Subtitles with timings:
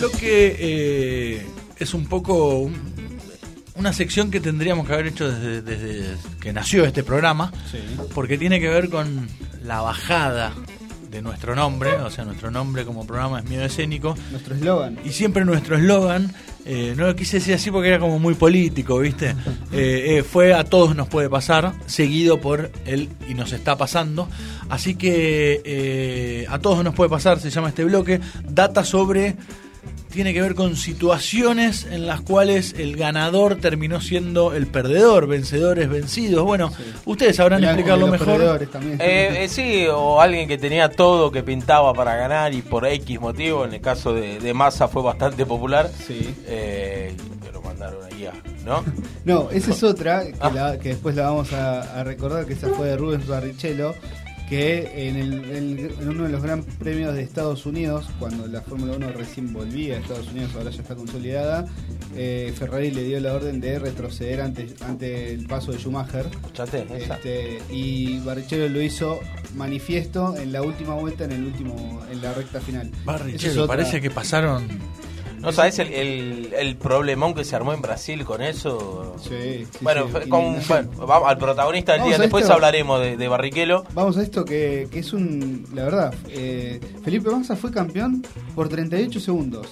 [0.00, 1.46] Lo que eh,
[1.78, 2.92] es un poco un-
[3.76, 7.52] una sección que tendríamos que haber hecho desde, desde que nació este programa,
[8.14, 9.28] porque tiene que ver con
[9.64, 10.52] la bajada
[11.10, 14.98] de nuestro nombre, o sea, nuestro nombre como programa es Miedo Escénico, Nuestro eslogan.
[15.04, 16.32] y siempre nuestro eslogan,
[16.64, 19.34] eh, no lo quise decir así porque era como muy político, ¿viste?
[19.72, 24.28] Eh, eh, fue a todos nos puede pasar, seguido por el y nos está pasando.
[24.68, 29.36] Así que a todos nos puede pasar, se llama este bloque, data sobre...
[30.12, 35.88] Tiene que ver con situaciones en las cuales el ganador terminó siendo el perdedor, vencedores
[35.88, 36.44] vencidos.
[36.44, 36.70] Bueno,
[37.06, 38.68] ustedes sabrán explicarlo mejor.
[38.98, 43.20] Eh, eh, sí, o alguien que tenía todo, que pintaba para ganar y por X
[43.20, 46.34] motivo, en el caso de, de Massa fue bastante popular, Sí.
[46.46, 47.14] eh,
[47.52, 48.32] lo mandaron ahí a,
[48.66, 48.84] ¿no?
[49.24, 50.50] No, esa es otra que, Ah.
[50.54, 53.94] la- que después la vamos a, a recordar, que esa fue de Rubens Barrichello,
[54.52, 58.60] que en, el- en- en uno de los gran premios de Estados Unidos, cuando la
[58.60, 61.64] Fórmula 1 recién volvía a Estados Unidos, ahora ya está consolidada,
[62.14, 66.26] eh, Ferrari le dio la orden de retroceder ante, ante el paso de Schumacher.
[66.30, 66.84] Escuchate.
[66.94, 69.20] Este, y Barrichello lo hizo
[69.56, 72.88] manifiesto en la última vuelta, en el último, en la recta final.
[72.92, 74.66] Es Barrichello, parece que pasaron
[75.42, 79.16] ¿No sabes el, el, el problemón que se armó en Brasil con eso?
[79.22, 79.28] Sí,
[79.70, 80.28] sí, bueno, sí.
[80.28, 82.22] con, bueno, vamos al protagonista del Vamos día.
[82.22, 82.54] Después esto.
[82.54, 83.84] hablaremos de, de Barrichello.
[83.92, 85.66] Vamos a esto que, que es un.
[85.74, 89.66] La verdad, eh, Felipe Massa fue campeón por 38 segundos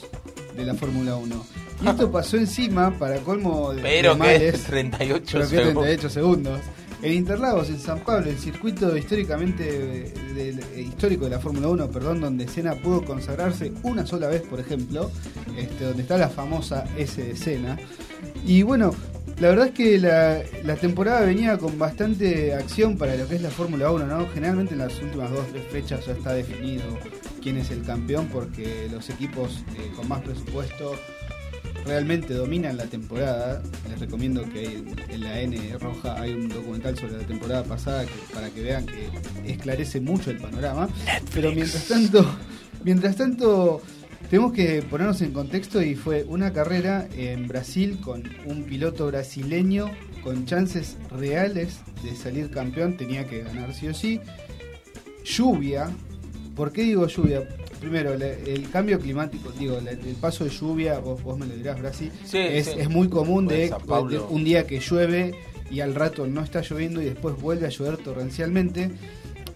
[0.56, 1.46] de la Fórmula 1.
[1.82, 5.84] Y esto pasó encima, para colmo de, Pero de que males, 38 pero que segundos.
[5.84, 6.60] 38 segundos.
[7.02, 11.88] En Interlagos, en San Pablo, el circuito históricamente de- de- histórico de la Fórmula 1,
[11.90, 15.10] perdón, donde Senna pudo consagrarse una sola vez, por ejemplo,
[15.56, 17.78] este, donde está la famosa S de Senna.
[18.46, 18.94] Y bueno,
[19.38, 23.42] la verdad es que la, la temporada venía con bastante acción para lo que es
[23.42, 24.26] la Fórmula 1, ¿no?
[24.28, 26.82] Generalmente en las últimas dos o tres fechas ya está definido
[27.42, 30.94] quién es el campeón porque los equipos eh, con más presupuesto
[31.86, 33.62] realmente dominan la temporada.
[33.88, 38.34] Les recomiendo que en la N roja hay un documental sobre la temporada pasada que-
[38.34, 39.08] para que vean que
[39.50, 40.88] esclarece mucho el panorama.
[41.32, 42.26] Pero mientras tanto,
[42.84, 43.80] mientras tanto
[44.30, 49.90] tenemos que ponernos en contexto y fue una carrera en Brasil con un piloto brasileño
[50.22, 54.20] con chances reales de salir campeón, tenía que ganar sí o sí.
[55.24, 55.90] Lluvia,
[56.54, 57.48] ¿por qué digo lluvia?
[57.80, 62.12] Primero, el cambio climático, digo, el paso de lluvia, vos, vos me lo dirás, Brasil,
[62.24, 62.72] Sí, es, sí.
[62.78, 64.10] es muy común de, Pues Paulo.
[64.10, 65.34] de un día que llueve
[65.70, 68.90] y al rato no está lloviendo y después vuelve a llover torrencialmente.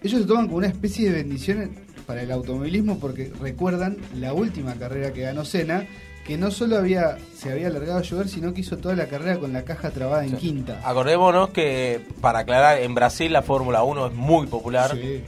[0.01, 1.71] Ellos se toman como una especie de bendición
[2.05, 5.85] para el automovilismo porque recuerdan la última carrera que ganó Senna,
[6.25, 9.37] que no solo había se había alargado a llover, sino que hizo toda la carrera
[9.37, 10.79] con la caja trabada en quinta.
[10.83, 14.91] Acordémonos que, para aclarar, en Brasil la Fórmula 1 es muy popular.
[14.95, 15.23] Sí.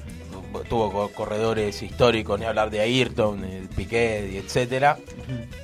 [0.69, 3.45] Tuvo co- corredores históricos, ni hablar de Ayrton,
[3.75, 4.97] Piquet, etcétera.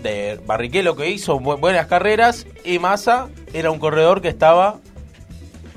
[0.04, 4.80] De Barrichello que hizo bu- buenas carreras y Massa era un corredor que estaba...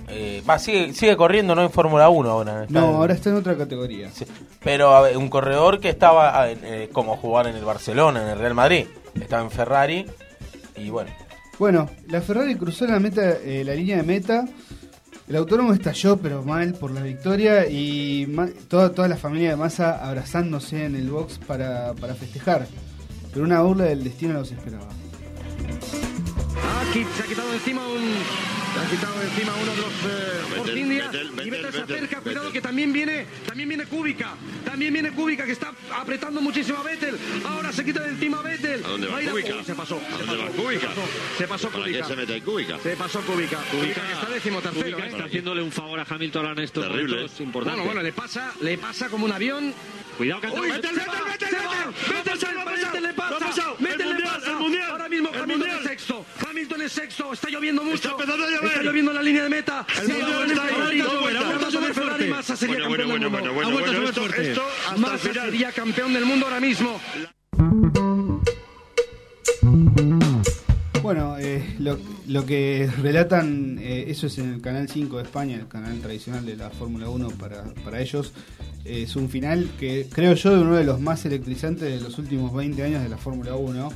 [0.09, 2.63] eh, va, sigue, sigue corriendo, no en Fórmula 1 ahora.
[2.65, 4.11] está No, en- ahora está en otra categoría.
[4.13, 4.25] Sí,
[4.63, 8.39] Pero a ver, un corredor que estaba eh, como jugar en el Barcelona, en el
[8.39, 8.87] Real Madrid.
[9.21, 10.07] Estaba en Ferrari
[10.77, 11.11] y bueno.
[11.59, 14.45] Bueno, la Ferrari cruzó la meta, eh, la línea de meta.
[15.29, 19.57] El autónomo estalló, pero mal por la victoria y ma- toda, toda la familia de
[19.57, 22.67] Massa abrazándose en el box para, para festejar.
[23.33, 24.87] Pero una burla del destino los esperaba.
[26.91, 28.15] Aquí se ha quitado encima un.
[28.75, 31.05] Se ha quitado encima uno de los eh, Force India.
[31.07, 32.53] Vettel, y Vettel, Vettel se Vettel, acerca, cuidado Vettel.
[32.53, 34.35] que también viene, también viene Kubica.
[34.65, 37.19] También viene Kubica que está apretando muchísimo a Vettel.
[37.45, 38.85] Ahora se quita de encima a Vettel.
[38.85, 39.65] ¿A dónde va Kubica?
[39.65, 39.97] Se pasó.
[39.97, 40.81] ¿A se dónde pasó, va Kubica?
[40.81, 41.03] Se pasó,
[41.39, 42.07] se pasó ¿Para qué Kubica.
[42.09, 42.79] se mete Kubica?
[42.79, 43.59] Se pasó Kubica.
[43.71, 44.85] Kubica que está décimo tercero.
[44.85, 45.11] Kubica ¿eh?
[45.11, 47.15] está haciéndole un favor a Hamilton en estos Terrible.
[47.17, 47.79] momentos importantes.
[47.85, 49.73] Bueno, bueno, le pasa, le pasa como un avión.
[50.19, 51.49] Cuidado que Uy, Vettel, Vettel, va, Vettel
[52.39, 54.57] se va, Vettel le pasa, Vettel le pasa.
[54.91, 56.25] Ahora mismo Hamilton es sexto,
[56.87, 57.97] Es sexto, está lloviendo mucho.
[57.97, 58.71] Está empezando a llover.
[58.71, 59.85] Está lloviendo en la línea de meta.
[60.01, 63.53] El Ferrari, Massa sería campeón del mundo.
[64.97, 67.01] Massa sería campeón del mundo ahora mismo.
[71.79, 76.45] Lo, que relatan, eh, eso es en el Canal 5 de España, el canal tradicional
[76.45, 78.33] de la Fórmula 1 para, para ellos.
[78.85, 82.55] Es un final que creo yo de uno de los más electrizantes de los últimos
[82.55, 83.93] 20 años de la Fórmula 1,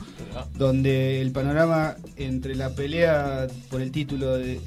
[0.57, 4.61] donde el panorama entre la pelea por el título de,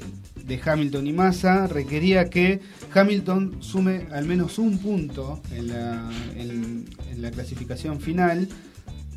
[0.46, 2.60] de Hamilton y Massa requería que
[2.94, 8.48] Hamilton sume al menos un punto en la clasificación final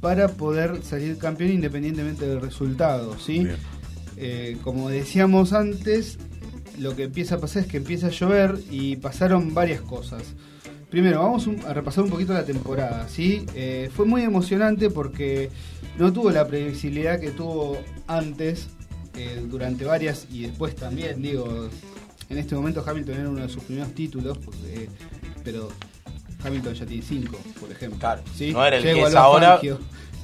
[0.02, 3.48] para poder salir campeón independientemente del resultado, ¿sí?
[4.18, 6.18] Eh, como decíamos antes,
[6.80, 10.24] lo que empieza a pasar es que empieza a llover y pasaron varias cosas.
[10.90, 13.46] Primero, vamos a repasar un poquito la temporada, ¿sí?
[13.56, 15.50] Eh, fue muy emocionante porque
[15.98, 17.78] no tuvo la previsibilidad que tuvo
[18.08, 18.70] antes,
[19.16, 21.70] eh, durante varias y después también, digo,
[22.30, 24.90] en este momento Hamilton era uno de sus primeros títulos, porque,
[25.44, 25.70] pero
[26.44, 28.00] Hamilton ya tiene cinco, por ejemplo.
[28.00, 28.52] Claro, ¿sí?
[28.52, 29.54] no era el Ya que es ahora.
[29.54, 29.80] Fangio,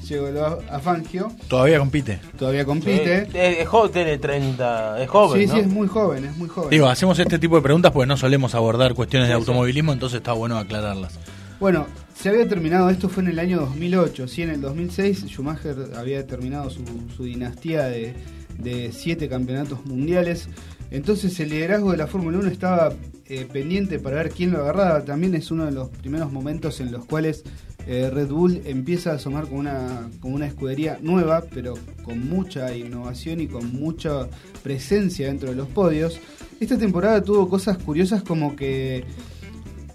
[0.10, 2.20] igualó a- Fangio, Todavía compite.
[2.38, 3.26] todavía compite.
[3.32, 5.02] Sí, es, joven, tiene 30.
[5.02, 5.54] Es joven, Sí, ¿no?
[5.56, 6.70] sí, es muy joven, es muy joven.
[6.70, 9.40] Digo, hacemos este tipo de preguntas porque no solemos abordar cuestiones de sí.
[9.40, 11.18] automovilismo, entonces está bueno aclararlas.
[11.60, 15.76] Bueno, se había terminado, esto fue en el año 2008, sí, en el 2006 Schumacher
[15.96, 16.84] había terminado su,
[17.16, 18.14] su dinastía de,
[18.60, 20.50] de siete campeonatos mundiales,
[20.92, 22.92] entonces el liderazgo de la Fórmula 1 estaba
[23.28, 26.92] eh, pendiente para ver quién lo agarraba, también es uno de los primeros momentos en
[26.92, 27.44] los cuales
[27.86, 31.74] eh, Red Bull empieza a asomar como una, como una escudería nueva, pero
[32.04, 34.28] con mucha innovación y con mucha
[34.62, 36.20] presencia dentro de los podios.
[36.60, 39.04] Esta temporada tuvo cosas curiosas como que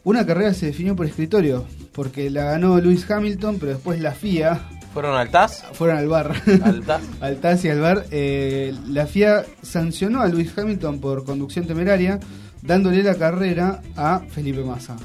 [0.05, 4.61] una carrera se definió por escritorio, porque la ganó Lewis Hamilton, pero después la FIA,
[4.95, 5.65] ¿Fueron al TAS?
[5.75, 6.33] fueron al bar,
[6.65, 7.03] ¿Al TAS?
[7.21, 12.19] al TAS y al bar, eh, la FIA sancionó a Lewis Hamilton por conducción temeraria,
[12.63, 14.97] dándole la carrera a Felipe Massa.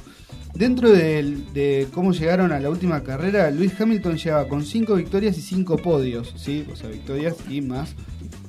[0.54, 5.42] Dentro de cómo llegaron a la última carrera, Lewis Hamilton llegaba con 5 victorias y
[5.42, 6.66] 5 podios, ¿sí?
[6.72, 7.96] o sea, victorias y más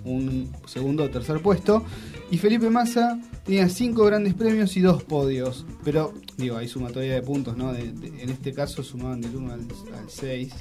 [0.04, 1.82] un segundo o tercer puesto.
[2.30, 5.64] Y Felipe Massa tenía 5 grandes premios y 2 podios.
[5.82, 7.74] Pero, digo, hay sumatoria de puntos, ¿no?
[7.74, 9.66] En este caso sumaban del 1 al,
[10.06, 10.52] 6.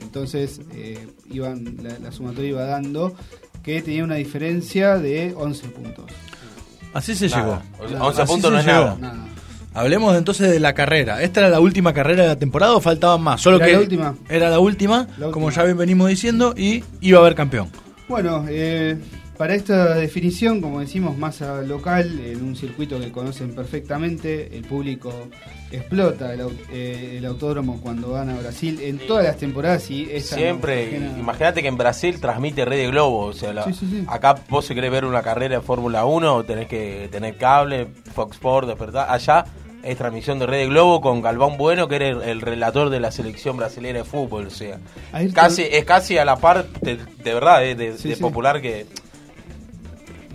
[0.00, 3.14] Entonces, eh, iban, la, la sumatoria iba dando
[3.62, 6.06] que tenía una diferencia de 11 puntos.
[6.94, 7.42] Así se Nada.
[7.42, 7.62] llegó.
[7.78, 8.06] O sea, Nada.
[8.08, 8.78] 11 Así puntos no es llegó.
[8.78, 8.96] nada.
[9.00, 9.24] Nada.
[9.74, 11.22] Hablemos entonces de la carrera.
[11.22, 13.40] ¿Esta era la última carrera de la temporada o faltaban más?
[13.40, 14.14] Solo Era que la última.
[14.28, 17.70] Era la última, La como ya bien venimos diciendo, y iba a haber campeón.
[18.06, 18.98] Bueno, eh,
[19.42, 25.12] para esta definición, como decimos, masa local, en un circuito que conocen perfectamente, el público
[25.72, 26.42] explota el,
[26.72, 31.60] eh, el autódromo cuando van a Brasil en todas las temporadas y esta Siempre, imagínate
[31.60, 34.04] que en Brasil transmite Red de Globo, o sea, la- Sí, sí, sí.
[34.06, 38.36] acá vos si querés ver una carrera de Fórmula 1 tenés que tener cable, Fox
[38.36, 39.44] Sports, despertar, allá
[39.82, 43.00] es transmisión de Red de Globo con Galván Bueno, que era el, el relator de
[43.00, 44.78] la selección brasileña de fútbol, o sea,
[45.12, 48.20] Ayrton- casi es casi a la par, de, de verdad, eh, de, Sí, de sí.
[48.22, 48.86] popular que...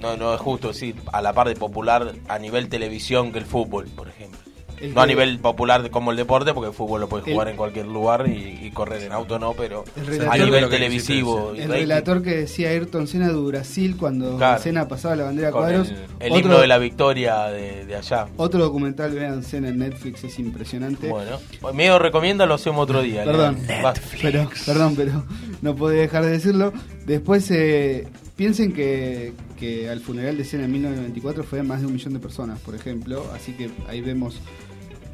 [0.02, 3.46] No, no es justo decir a la par de popular a nivel televisión que el
[3.46, 4.38] fútbol, por ejemplo.
[4.80, 7.48] El no a nivel popular como el deporte, porque el fútbol lo puedes El- jugar
[7.48, 9.84] en cualquier lugar y, y correr en auto no, pero
[10.30, 11.52] a nivel televisivo.
[11.58, 14.62] El relator que decía Ayrton Senna de Brasil cuando Claro.
[14.62, 15.90] Senna pasaba la bandera a cuadros.
[15.90, 18.28] el, el otro, himno de la victoria de, de allá.
[18.38, 21.10] otro documental, vean Senna en Netflix, es impresionante.
[21.10, 21.40] Bueno,
[21.74, 23.24] medio recomienda, lo hacemos otro día.
[23.26, 23.58] Perdón.
[23.84, 23.96] Va.
[24.22, 25.24] Pero, perdón, pero
[25.64, 26.72] no podía dejar de decirlo.
[27.08, 28.08] Después, eh,
[28.38, 32.20] piensen que, que al funeral de Senna en 1994 fue más de un millón de
[32.20, 33.30] personas, por ejemplo.
[33.34, 34.40] Así que ahí vemos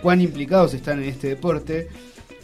[0.01, 1.87] cuán implicados están en este deporte.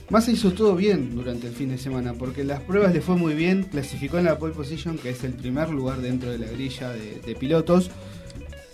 [0.09, 3.35] Massa hizo todo bien durante el fin de semana, porque las pruebas le fue muy
[3.35, 6.89] bien, clasificó en la pole position, que es el primer lugar dentro de la grilla
[6.89, 7.91] de, de pilotos,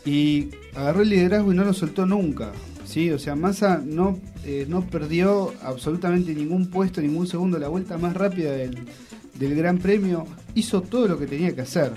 [0.06, 2.54] y agarró el liderazgo y no lo soltó nunca.
[2.86, 3.12] ¿sí?
[3.12, 7.60] O sea, Massa no, eh, no perdió absolutamente ningún puesto, ningún segundo.
[7.60, 8.78] La vuelta más rápida del,
[9.36, 11.92] del Gran Premio hizo todo lo que tenía que hacer.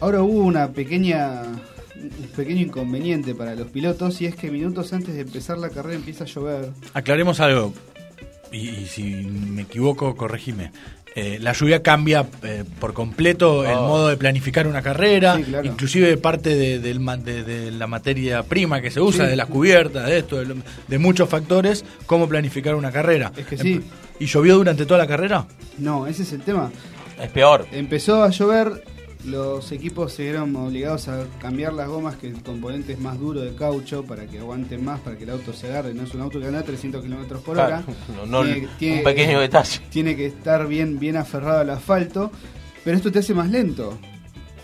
[0.00, 1.42] Ahora hubo una pequeña
[2.02, 5.96] un pequeño inconveniente para los pilotos y es que minutos antes de empezar la carrera
[5.96, 6.70] empieza a llover.
[6.94, 7.72] Aclaremos algo,
[8.50, 10.72] y, y si me equivoco, corregime.
[11.14, 13.86] Eh, la lluvia cambia eh, por completo el Oh.
[13.86, 15.66] modo de planificar una carrera, Sí, claro.
[15.66, 19.30] inclusive parte de, la materia prima que se usa, Sí.
[19.30, 20.54] de las cubiertas, de esto, de, lo-
[20.88, 23.30] de muchos factores, cómo planificar una carrera.
[23.36, 23.82] Es que sí.
[24.20, 25.46] ¿Y llovió durante toda la carrera?
[25.78, 26.70] No, ese es el tema.
[27.20, 27.66] Es peor.
[27.72, 28.84] Empezó a llover,
[29.24, 33.40] los equipos se vieron obligados a cambiar las gomas, que el componente es más duro
[33.40, 35.94] de caucho, para que aguanten más, para que el auto se agarre.
[35.94, 37.84] No es un auto que anda a 300 kilómetros por hora.
[38.06, 38.42] Claro, no-
[38.78, 39.80] tiene- un pequeño detalle.
[39.90, 42.30] Tiene que estar bien, bien aferrado al asfalto,
[42.84, 43.96] pero esto te hace más lento.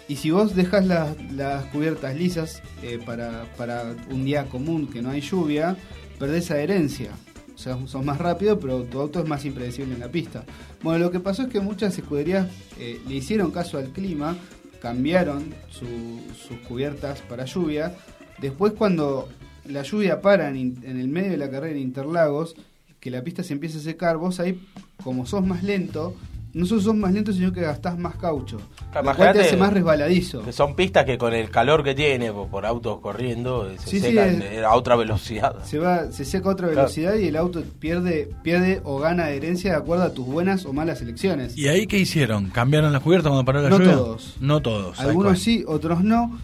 [0.09, 5.03] Y si vos dejas las, las cubiertas lisas eh, para, para un día común que
[5.03, 5.77] no hay lluvia,
[6.19, 7.11] perdés adherencia.
[7.59, 10.45] O sea, sos más rápido, pero tu auto es más impredecible en la pista.
[10.81, 12.47] Bueno, lo que pasó es que muchas escuderías
[12.79, 14.37] eh, le hicieron caso al clima,
[14.81, 17.97] cambiaron su- sus cubiertas para lluvia.
[18.41, 19.29] Después, cuando
[19.65, 22.55] la lluvia para en, en el medio de la carrera en Interlagos,
[23.00, 24.61] que la pista se empieza a secar, vos ahí,
[25.03, 26.15] como sos más lento,
[26.55, 28.59] no solo sos más lento, sino que gastás más caucho.
[28.90, 30.43] Claro, Lo cual te hace más resbaladizo.
[30.43, 33.90] Que son pistas que con el calor que tiene por, por autos corriendo eh, se
[33.90, 35.62] Sí, sí, secan es- eh, a otra velocidad.
[35.64, 36.83] Se va, se seca a otra Claro.
[36.83, 40.73] velocidad y el auto pierde, pierde o gana adherencia de acuerdo a tus buenas o
[40.73, 41.57] malas elecciones.
[41.57, 42.49] ¿Y ahí qué hicieron?
[42.50, 43.93] ¿Cambiaron las cubiertas cuando paró la No lluvia?
[43.97, 44.37] todos.
[44.40, 44.99] No todos.
[45.00, 46.38] Algunos sí, otros no.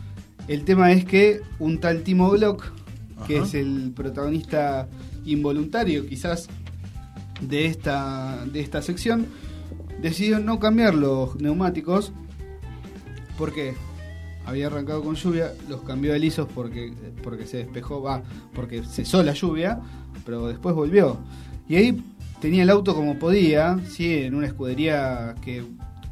[0.48, 2.64] El tema es que un tal Timo Glock,
[3.26, 3.46] que Ajá.
[3.46, 4.86] es el protagonista
[5.24, 6.48] involuntario quizás
[7.40, 9.26] de esta, de esta sección,
[10.04, 12.12] decidió no cambiar los neumáticos
[13.38, 13.72] porque
[14.44, 16.92] había arrancado con lluvia, los cambió a lisos porque,
[17.22, 19.80] porque se despejó, va, porque cesó la lluvia,
[20.26, 21.16] pero después volvió.
[21.66, 22.04] Y ahí
[22.38, 25.64] tenía el auto como podía, sí, en una escudería que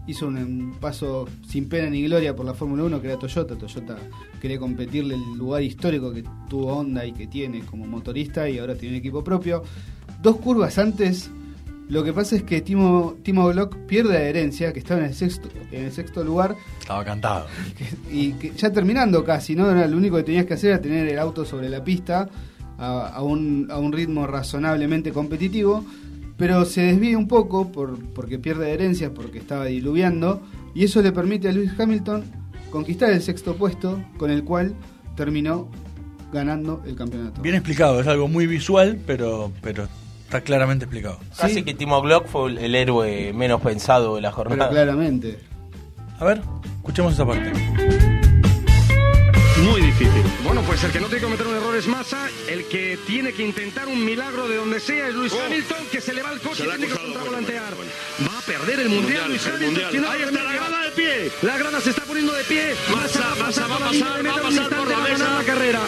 [0.06, 3.56] hizo un, paso sin pena ni gloria por la Fórmula 1, que era Toyota.
[3.56, 3.98] Toyota
[4.40, 8.74] quería competirle el lugar histórico que tuvo Honda y que tiene como motorista y ahora
[8.74, 9.62] tiene un equipo propio.
[10.22, 11.30] Dos curvas antes,
[11.92, 15.48] lo que pasa es que Timo, Timo Glock pierde adherencia, que estaba en el sexto,
[15.70, 17.46] en el sexto lugar, Estaba cantado.
[17.76, 19.70] que- y que ya terminando casi, ¿no?
[19.70, 22.28] Era lo único que tenías que hacer era tener el auto sobre la pista
[22.78, 25.84] a, a un, a un ritmo razonablemente competitivo,
[26.38, 30.42] pero se desvía un poco por, porque pierde adherencias, porque estaba diluviando,
[30.74, 32.24] y eso le permite a Lewis Hamilton
[32.70, 34.74] conquistar el sexto puesto, con el cual
[35.14, 35.68] terminó
[36.32, 37.42] ganando el campeonato.
[37.42, 39.86] Bien explicado, es algo muy visual, pero, pero
[40.32, 41.18] está claramente explicado.
[41.36, 41.62] Casi Sí.
[41.62, 44.70] que Timo Glock fue el, héroe menos pensado de la Pero jornada.
[44.70, 45.38] claramente.
[46.18, 46.40] A ver,
[46.76, 47.52] escuchemos esa parte.
[49.62, 50.22] Muy difícil.
[50.42, 53.32] Bueno, pues el que no tiene que cometer un error es Massa, el que tiene
[53.32, 55.40] que intentar un milagro de donde sea es Luis Oh.
[55.46, 57.74] Hamilton, que se le va el coche y tiene que contravolantear.
[57.74, 57.90] bueno,
[58.26, 59.84] Va a perder el mundial, Mundial, Luis el Hamilton.
[59.84, 60.12] mundial.
[60.14, 61.30] Ahí está la grada de pie.
[61.42, 62.74] La grada se está poniendo de pie.
[62.96, 65.30] Massa, Massa va a pasar, línea de va a pasar por la va a mesa.
[65.38, 65.80] la carrera.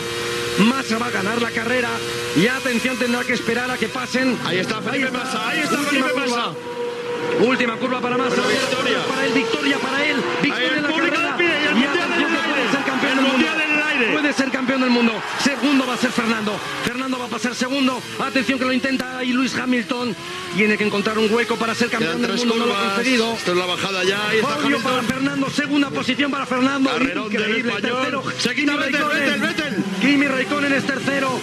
[0.58, 1.88] Massa va a ganar la carrera
[2.36, 4.38] y atención tendrá que esperar a que pasen.
[4.44, 6.26] Ahí está Felipe Massa, ahí está Felipe curva.
[6.26, 6.52] Massa.
[7.44, 8.36] Última curva para Massa.
[8.42, 8.98] Bueno, victoria.
[9.08, 10.16] Para él, victoria para él.
[10.42, 11.32] Victoria en la público carrera.
[11.32, 12.70] de pie y el mundial atención en el que puede aire.
[12.70, 13.32] ser campeón El del mundo.
[13.32, 14.12] mundial en el aire.
[14.12, 15.22] Puede ser campeón del mundo.
[15.42, 16.58] Segundo va a ser Fernando.
[16.84, 18.00] Fernando va a pasar segundo.
[18.18, 20.14] Atención que lo intenta ahí Luis Hamilton.
[20.56, 22.56] Tiene que encontrar un hueco para ser campeón Quedan del mundo.
[22.56, 22.94] No lo ha curvas.
[22.94, 23.32] conseguido.
[23.34, 24.20] Esto es la bajada ya.
[24.42, 25.02] Podio para.
[25.02, 26.90] Fernando, segunda posición para Fernando.
[26.90, 27.96] Carrerón del Increíble, español.
[27.98, 28.24] tercero.
[28.38, 29.04] Se quita Vettel.
[29.04, 29.84] Vettel, Vettel.
[30.00, 31.38] Kimi Raikkonen es tercero.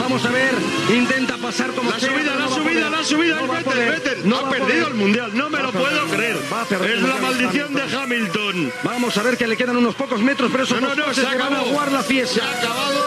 [0.00, 0.54] Vamos a ver,
[0.94, 3.36] intenta pasar como La sea, subida, la no subida, la subida.
[3.40, 3.88] No el Vettel.
[3.90, 4.28] Vettel.
[4.28, 5.30] No ha perdido el mundial.
[5.34, 6.36] No me Va lo puedo creer.
[6.52, 8.72] Va a perder Es la maldición de Hamilton.
[8.82, 11.20] Vamos a ver que le quedan unos pocos metros, pero esos No, no, no, se
[11.22, 11.64] le van a acabó.
[11.70, 12.42] jugar la fiesta.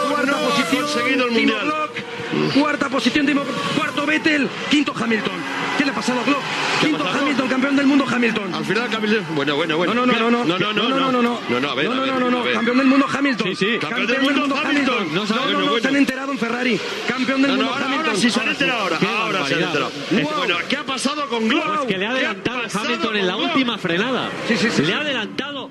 [0.08, 1.60] Cuarta no ha posición, conseguido el mundial.
[1.64, 2.54] Glock.
[2.54, 3.42] Cuarta posición, Timo
[3.76, 4.48] Cuarto Vettel.
[4.70, 5.32] Quinto Hamilton.
[5.76, 6.40] ¿Qué le ha pasado a Glock?
[6.80, 7.22] ¿Qué ha Quinto pasado?
[7.22, 8.54] Hamilton, campeón del mundo Hamilton.
[8.54, 9.24] Al final Hamilton.
[9.34, 9.94] Bueno, bueno, bueno.
[9.94, 10.58] No, no, no, no, no.
[10.58, 10.88] No, no, no.
[10.88, 11.40] no, no, no, no.
[11.48, 12.44] No, no, a ver, no, no.
[12.52, 13.48] Campeón del mundo Hamilton.
[13.48, 13.78] Sí, sí.
[13.78, 15.14] Campeón, del mundo Hamilton.
[15.14, 15.82] No sabe- no, no, bueno, no, bueno.
[15.82, 16.80] se han enterado en Ferrari.
[17.06, 18.06] Campeón del No, no, mundo ahora, Hamilton.
[18.08, 18.98] ahora sí se han enterado ahora.
[19.18, 19.92] Ahora se han enterado.
[20.10, 21.66] Bueno, ¿qué ha pasado con Glock?
[21.76, 24.30] Pues que le ha ¿Qué adelantado Hamilton en la última frenada.
[24.48, 25.70] Sí, sí, sí, Le ha adelantado.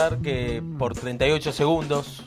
[0.00, 2.24] Que por 38 segundos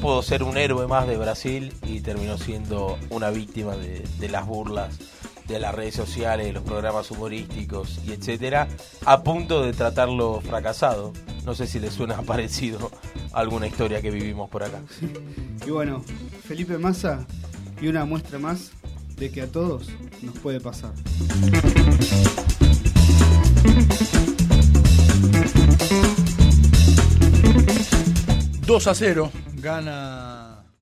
[0.00, 4.98] pudo ser un héroe más de Brasil y terminó siendo una víctima de, las burlas
[5.46, 8.66] de las redes sociales, de los programas humorísticos y etcétera,
[9.04, 11.12] a punto de tratarlo fracasado.
[11.44, 12.90] No sé si le suena parecido
[13.32, 14.80] alguna historia que vivimos por acá.
[15.64, 16.02] Y bueno,
[16.48, 17.28] Felipe Massa
[17.80, 18.72] y una muestra más
[19.16, 19.88] de que a todos
[20.20, 20.92] nos puede pasar.
[28.78, 30.45] 2 a 0 gana